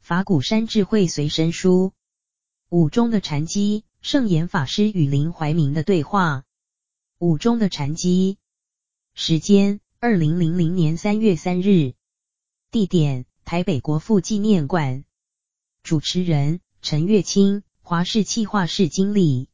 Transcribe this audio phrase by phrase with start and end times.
[0.00, 1.92] 法鼓山智慧随身书。
[2.70, 6.44] 五中的禅机，圣严法师与林怀民的对话。
[7.18, 8.38] 五中的禅机，
[9.14, 11.94] 时间二零零零年三月三日，
[12.70, 15.04] 地点台北国父纪念馆，
[15.88, 19.48] 主持人陈月清，华氏企划室经理，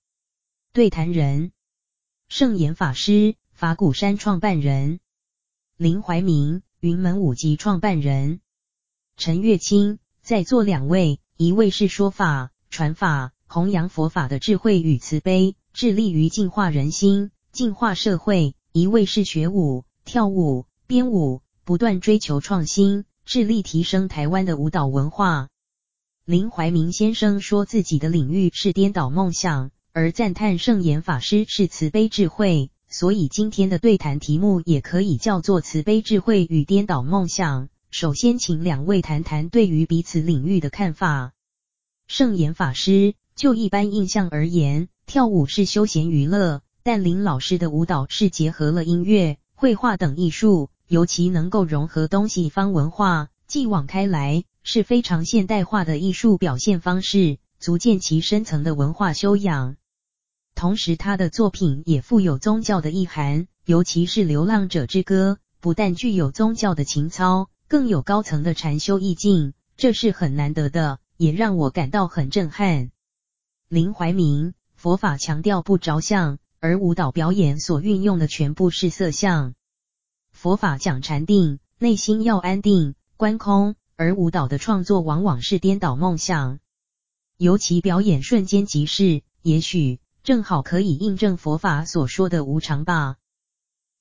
[0.72, 1.52] 对谈人
[2.28, 4.98] 圣严法师，法鼓山创办人，
[5.76, 8.40] 林怀民，云门舞集创办人，
[9.16, 10.00] 陈月清。
[10.22, 25.48] 在座两位，一位是说法、传法、弘扬佛法的智慧与慈悲，致力于净化人心、净化社会；一位是学舞、跳舞、编舞，不断追求创新，致力提升台湾的舞蹈文化。
[26.26, 37.68] 林怀民先生说自己的领域是颠倒梦想，而赞叹圣严法师是慈悲智慧，所以今天的对谈题目也可以叫做慈悲智慧与颠倒梦想。
[37.90, 41.32] 首先，请两位谈谈对于彼此领域的看法。
[42.06, 59.76] 圣严法师，就一般印象而言，跳舞是休闲娱乐，但林老师的舞蹈是结合了音乐、绘画等艺术，尤其能够融合东西方文化，继往开来，是非常现代化的艺术表现方式，足见其深层的文化修养。
[60.54, 67.50] 同时，他的作品也富有宗教的意涵，尤其是《流浪者之歌》，不但具有宗教的情操。
[67.66, 72.90] 更有高层的禅修意境，这是很难得的，也让我感到很震撼。
[73.68, 79.54] 林怀民，佛法强调不着相，而舞蹈表演所运用的全部是色相。
[80.30, 86.58] 佛法讲禅定，内心要安定、观空，而舞蹈的创作往往是颠倒梦想，
[87.36, 93.16] 尤其表演瞬间即逝，也许正好可以印证佛法所说的无常吧。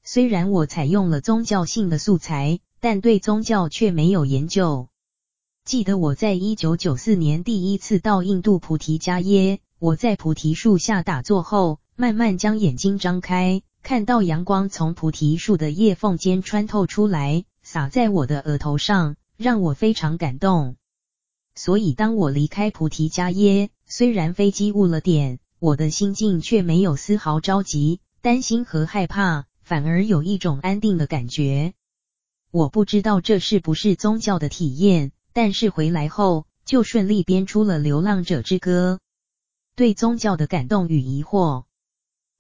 [0.03, 2.59] 虽然我采用了宗教性的素材。
[2.84, 4.90] 但对宗教却没有研究。
[5.63, 20.78] 记得我在一九九四年第一次到印度菩提迦耶，我在菩提树下打坐后，慢慢将眼睛张开，看到阳光从菩提树的叶缝间穿透出来，洒在我的额头上，让我非常感动。
[21.54, 31.74] 所以当我离开菩提迦耶，虽然飞机误了点，我的心境却没有丝毫着急、担心和害怕，反而有一种安定的感觉。
[32.50, 39.00] 我不知道这是不是宗教的体验，但是回来后就顺利编出了《流浪者之歌》。
[39.75, 41.66] 对宗教的感动与疑惑，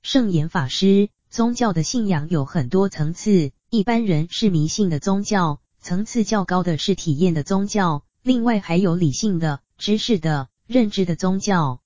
[0.03, 11.81] 圣严法师，宗教的信仰有很多层次，一般人是迷信的宗教，层次较高的是体验的宗教，另外还有理性的、知识的、认知的宗教。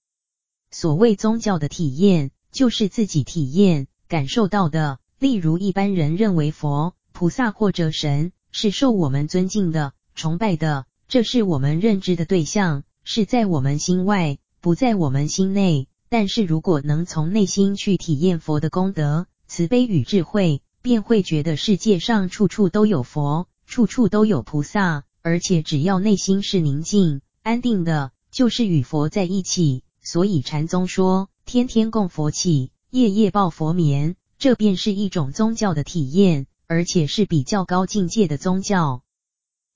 [0.70, 6.94] 所谓宗教的体验，就是自己体验、感受到的，例如一般人认为佛。
[7.12, 15.88] 菩萨或者神是受我们尊敬的、崇拜的，这是我们认知的对象，是在我们心外，不在我们心内。
[16.08, 29.84] 但是如果能从内心去体验佛的功德、慈悲与智慧，便会觉得世界上处处都有佛，处处都有菩萨，而且只要内心是宁静、安定的，就是与佛在一起。
[30.02, 36.48] 所以禅宗说，天天供佛起，夜夜抱佛眠，这便是一种宗教的体验。
[36.70, 39.02] 而且是比较高境界的宗教。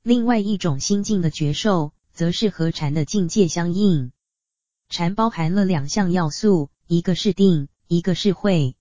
[0.03, 4.12] 另外一种心境的觉受，则是和禅的境界相应。
[4.90, 8.75] 禅包含了两项要素，一个是定，一个是慧。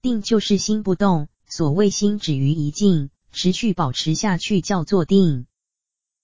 [0.00, 5.46] 定就是心不动，所谓心止于一境，持续保持下去叫做定。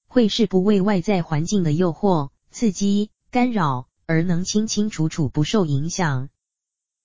[0.06, 6.28] 会是不为外在环境的诱惑、刺激、干扰，而能清清楚楚不受影响。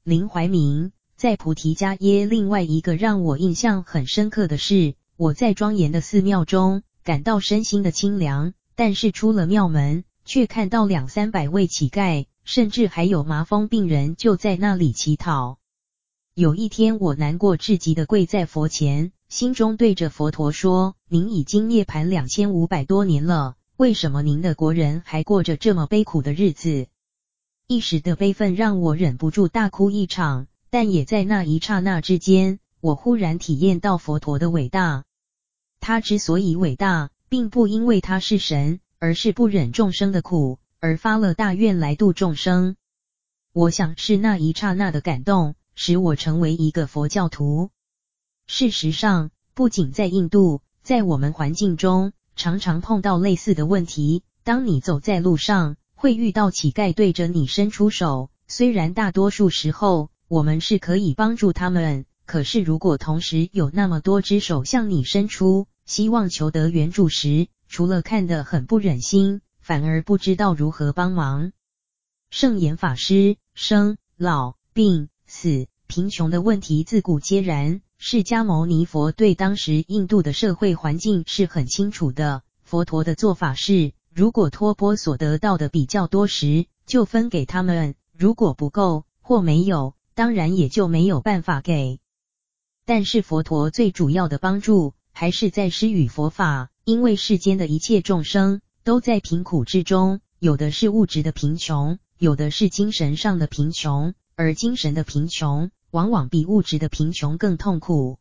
[0.03, 0.91] 林怀民。
[1.15, 15.59] 在菩提迦耶，另外一个让我印象很深刻的是，我在庄严的寺庙中感到身心的清凉，但是出了庙门，却看到两三百位乞丐，甚至还有麻风病人就在那里乞讨。
[16.33, 26.85] 有一天，我难过至极的跪在佛前，心中对着佛陀说：“您已经涅槃两千五百多年了，为什么您的国人还过着这么悲苦的日子？”
[27.65, 30.45] 一时的悲愤让我忍不住大哭一场。
[30.69, 35.03] 但也在那一刹那之间，我忽然体验到佛陀的伟大。
[35.80, 42.75] 他之所以伟大，并不因为他是神，而是不忍众生的苦，而发了大愿来度众生。
[43.51, 47.71] 我想是那一刹那的感动，使我成为一个佛教徒。
[48.48, 71.54] 事实上，不仅在印度，在我们环境中，常常碰到类似的问题，当你走在路上，会遇到乞丐对着你伸出手，虽然大多数时候我们是可以帮助他们，可是如果同时有那么多只手向你伸出，希望求得援助时，除了看得很不忍心，反而不知道如何帮忙。
[72.30, 82.44] 圣严法师，生、老、病、死、贫穷的问题自古皆然，释迦牟尼佛对当时印度的社会环境是很清楚的。
[82.63, 83.94] 佛陀的做法是。
[84.16, 92.00] 如果托钵所得到的比较多时，就分给他们；如果不够或没有，当然也就没有办法给。
[92.86, 108.18] 但是佛陀最主要的帮助还是在施予佛法，因为世间的一切众生都在贫苦之中，有的是物质的贫穷，有的是精神上的贫穷，而精神的贫穷往往比物质的贫穷更痛苦。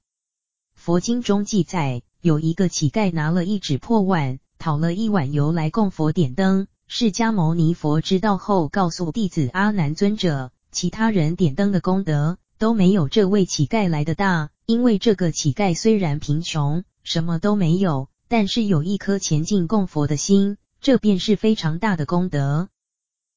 [0.75, 4.39] 佛经中记载，有一个乞丐拿了一纸破碗。
[4.59, 22.69] 讨了一碗油来供佛点灯，释迦牟尼佛知道后，告诉弟子阿难尊者，其他人点灯的功德都没有这位乞丐来的大，因为这个乞丐虽然贫穷，什么都没有，但是有一颗前进供佛的心，这便是非常大的功德。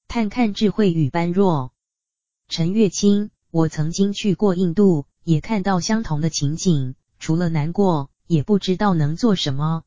[0.08, 1.72] 探看智慧与般若，
[2.50, 9.84] 陈月清，我曾经去过印度，也看到相同的情景，除了难过，也不知道能做什么。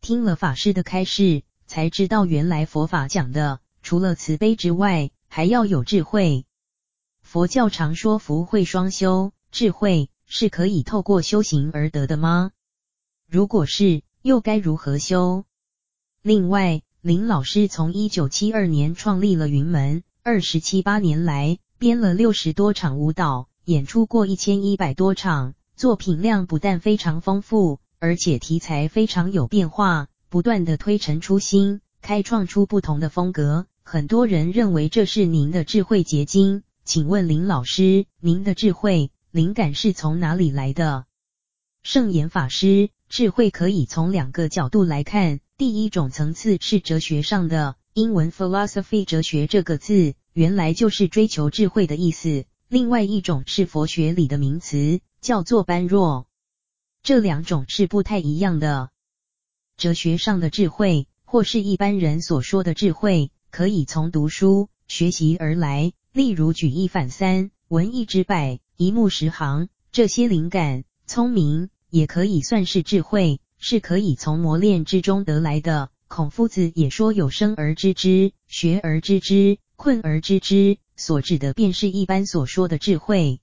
[0.00, 6.46] 听了法师的开示，才知道原来佛法讲的除了慈悲之外，还要有智慧。
[7.20, 12.52] 佛教常说福慧双修，智慧是可以透过修行而得的吗？
[13.28, 15.44] 如果是，又该如何修？
[16.22, 27.80] 另外，林老师从一九七二年创立了云门，二十七八年来编了六十多场舞蹈，演出过一千一百多场，作品量不但非常丰富。
[27.98, 33.66] 而且题材非常有变化，不断的推陈出新，开创出不同的风格。
[33.82, 41.04] 很多人认为这是您的智慧结晶，请问林老师，您的智慧灵感是从哪里来的？
[41.82, 52.44] 圣严法师，智慧可以从两个角度来看，第一种层次是哲学上的，英文 philosophy 哲学这个字原来就是追求智慧的意思。
[52.68, 56.26] 另外一种是佛学里的名词，叫做般若。
[57.02, 58.90] 这两种是不太一样的。
[59.78, 65.94] 哲学上的智慧，或是一般人所说的智慧，可以从读书学习而来。
[66.12, 75.88] 例如举一反三、闻一知百、一目十行，这些灵感、聪明也可以算是智慧，是可以从磨练之中得来的。
[76.08, 83.40] 孔夫子也说：“有生而知之，学而知之，困而知之。”所指的便是一般所说的智慧。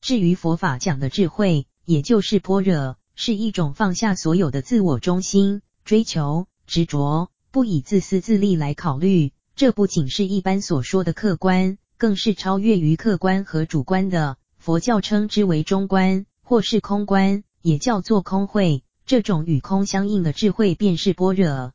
[0.00, 9.32] 至于佛法讲的智慧，也就是般若，是一种放下所有的自我中心、追求、执着，不以自私自利来考虑。
[9.54, 14.38] 这不仅是一般所说的客观，更是超越于客观和主观的。
[14.56, 18.82] 佛教称之为中观，或是空观，也叫做空慧。
[19.04, 21.74] 这种与空相应的智慧，便是般若。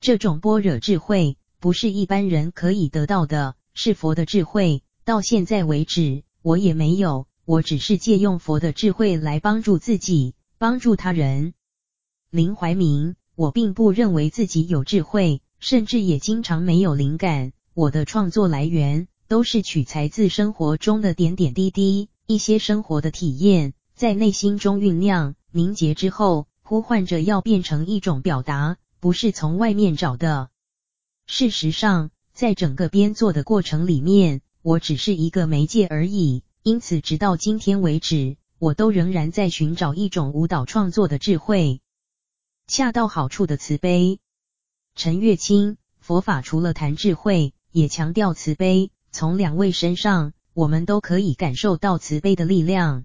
[0.00, 4.82] 这种般若智慧，不是一般人可以得到的，是佛的智慧。
[5.04, 7.26] 到现在为止，我也没有。
[7.44, 11.52] 我只是借用佛的智慧来帮助自己，帮助他人。
[12.30, 17.52] 林怀民，我并不认为自己有智慧，甚至也经常没有灵感。
[17.74, 30.48] 我的创作来源都是取材自生活中的点点滴滴，一些生活的体验，在内心中酝酿凝结之后，呼唤着要变成一种表达，不是从外面找的。
[31.32, 36.42] 事实上，在整个编作的过程里面，我只是一个媒介而已。
[36.64, 41.80] 因此，直到今天为止，我都仍然在寻找一种舞蹈创作的智慧，
[42.66, 44.18] 恰到好处的慈悲。
[44.96, 48.90] 陈月清，佛法除了谈智慧，也强调慈悲。
[49.12, 53.04] 从两位身上，我们都可以感受到慈悲的力量。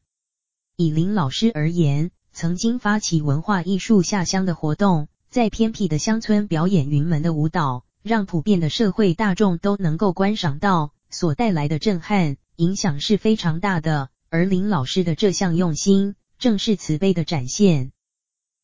[0.75, 12.37] 以林老师而言，曾经发起文化艺术下乡的活动，在偏僻的乡村表演云门的舞蹈，让普遍的社会大众都能够观赏到，所带来的震撼。
[12.55, 17.91] 影响是非常大的，而林老师的这项用心，正是慈悲的展现。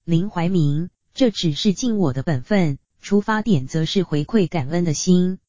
[0.06, 5.40] 林怀民，这只是尽我的本分，出发点则是回馈感恩的心。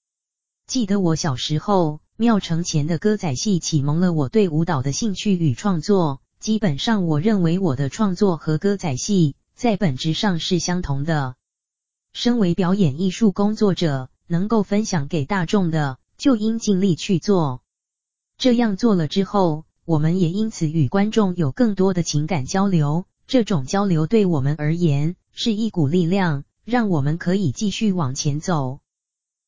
[0.67, 6.23] 记得我小时候，庙埕前的歌仔戏启蒙了我对舞蹈的兴趣与创作。
[6.41, 11.37] 基本上，我认为我的创作和歌仔戏在本质上是相同的。
[12.13, 17.63] 身为表演艺术工作者，能够分享给大众的，就应尽力去做。
[18.37, 23.07] 这样做了之后，我们也因此与观众有更多的情感交流。
[23.27, 28.81] 这种交流对我们而言是一股力量，让我们可以继续往前走。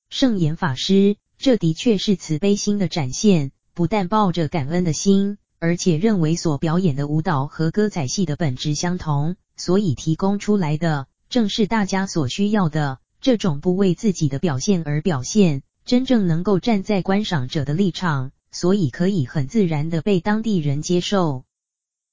[0.08, 21.44] 圣严法师，这的确是慈悲心的展现，不但抱着感恩的心，而且认为所表演的舞蹈和歌仔戏的本质相同，所以提供出来的正是大家所需要的这种不为自己的表现而表现，真正能够站在观赏者的立场，所以可以很自然的被当地人接受。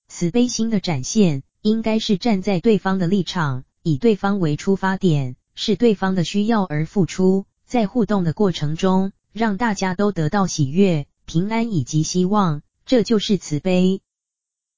[0.07, 3.63] 慈悲心的展现，应该是站在对方的立场。
[3.83, 14.01] 以对方为出发点，是对方的需要而付出，在互动的过程中，让大家都得到喜悦、平安以及希望，这就是慈悲。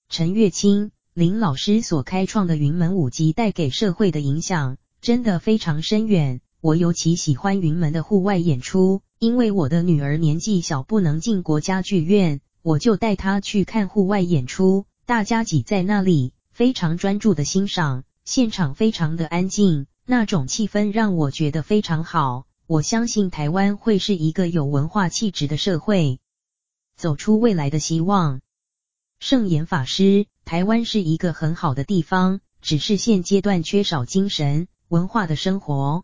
[0.09, 6.41] 陈月清林老师所开创的云门舞集带给社会的影响，真的非常深远。
[6.59, 18.03] 我尤其喜欢云门的户外演出，因为我的女儿年纪小，不能进国家剧院，我就带她去看户外演出，大家挤在那里，非常专注的欣赏。
[18.25, 22.47] 现场非常的安静，那种气氛让我觉得非常好。
[22.65, 26.19] 我相信台湾会是一个有文化气质的社会，
[26.95, 28.41] 走出未来的希望。
[29.25, 36.03] 圣严法师，台湾是一个很好的地方，只是现阶段缺少精神文化的生活。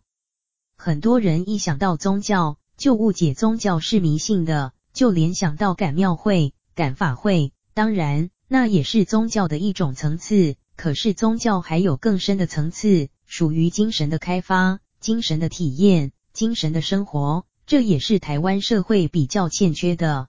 [0.74, 10.56] 很多人一想到宗教，就误解宗教是迷信的，就联想到赶庙会、赶法会，当然，那也是宗教的一种层次。
[10.74, 20.28] 可是宗教还有更深的层次，属于精神的开发、精神的体验、精神的生活，这也是台湾社会比较欠缺的。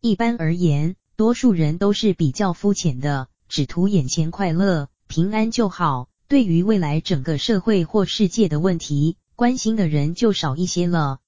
[0.00, 6.10] 一般而言，多数人都是比较肤浅的，只图眼前快乐、平安就好。
[6.28, 11.20] 对于未来整个社会或世界的问题，关心的人就少一些了。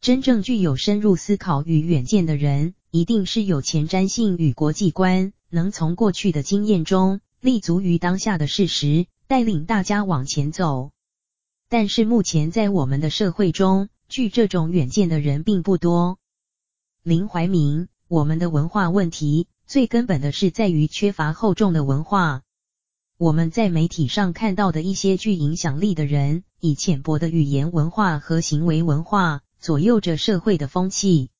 [0.00, 7.20] 真正具有深入思考与远见的人，一定是有前瞻性与国际观，能从过去的经验中。
[7.40, 10.92] 立足于当下的事实，带领大家往前走。
[11.68, 16.18] 但是目前在我们的社会中，具这种远见的人并不多。
[17.02, 22.42] 林怀民，我们的文化问题最根本的是在于缺乏厚重的文化。
[23.16, 31.30] 我们在媒体上看到的一些具影响力的人，以浅薄的语言文化和行为文化左右着社会的风气。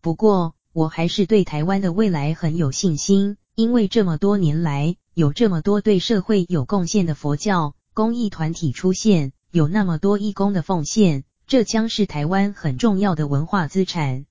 [0.00, 14.26] 不过，我还是对台湾的未来很有信心，因为这么多年来，有这么多对社会有贡献的佛教公益团体出现，有那么多义工的奉献，这将是台湾很重要的文化资产。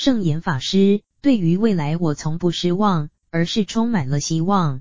[0.00, 4.80] 圣严法师，对于未来我从不失望，而是充满了希望。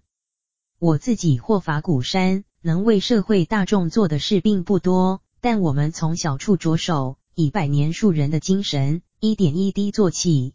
[0.77, 10.53] 我自己或法鼓山能为社会大众做的事并不多，但我们从小处着手，以百年树人的精神，一点一滴做起。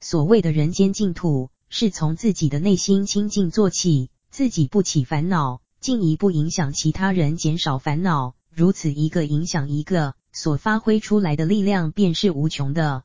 [0.00, 1.50] 所谓的人间净土。
[1.68, 13.04] 是从自己的内心清净做起，自己不起烦恼，进一步影响其他人减少烦恼，如此一个影响一个，所发挥出来的力量便是无穷的。